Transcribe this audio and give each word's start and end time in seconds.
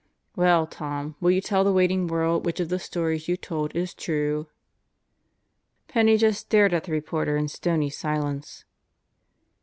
"Well, 0.35 0.65
Tom, 0.65 1.13
will 1.21 1.29
you 1.29 1.41
tell 1.41 1.63
the 1.63 1.71
waiting 1.71 2.07
world 2.07 2.43
which 2.43 2.59
of 2.59 2.69
the 2.69 2.79
stories 2.79 3.27
you 3.27 3.37
told 3.37 3.75
is 3.75 3.93
true?" 3.93 4.47
Penney 5.87 6.17
just 6.17 6.39
stared 6.39 6.73
at 6.73 6.85
the 6.85 6.91
reporter 6.91 7.37
in 7.37 7.47
stony 7.47 7.91
silence. 7.91 8.65